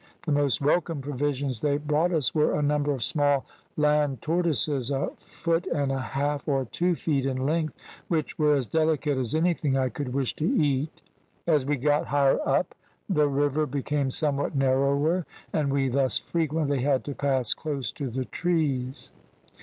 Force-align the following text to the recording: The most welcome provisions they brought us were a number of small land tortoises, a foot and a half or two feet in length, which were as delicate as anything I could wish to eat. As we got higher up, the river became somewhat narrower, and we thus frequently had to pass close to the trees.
The 0.25 0.31
most 0.31 0.61
welcome 0.61 0.99
provisions 0.99 1.59
they 1.61 1.77
brought 1.77 2.11
us 2.11 2.33
were 2.33 2.55
a 2.57 2.63
number 2.63 2.91
of 2.91 3.03
small 3.03 3.45
land 3.77 4.19
tortoises, 4.23 4.89
a 4.89 5.11
foot 5.19 5.67
and 5.67 5.91
a 5.91 5.99
half 5.99 6.47
or 6.47 6.65
two 6.65 6.95
feet 6.95 7.23
in 7.27 7.37
length, 7.45 7.75
which 8.07 8.39
were 8.39 8.55
as 8.55 8.65
delicate 8.65 9.19
as 9.19 9.35
anything 9.35 9.77
I 9.77 9.89
could 9.89 10.11
wish 10.11 10.35
to 10.37 10.45
eat. 10.57 11.03
As 11.45 11.67
we 11.67 11.75
got 11.75 12.07
higher 12.07 12.39
up, 12.43 12.73
the 13.07 13.27
river 13.29 13.67
became 13.67 14.09
somewhat 14.09 14.55
narrower, 14.55 15.27
and 15.53 15.71
we 15.71 15.87
thus 15.87 16.17
frequently 16.17 16.79
had 16.81 17.03
to 17.03 17.13
pass 17.13 17.53
close 17.53 17.91
to 17.91 18.09
the 18.09 18.25
trees. 18.25 19.13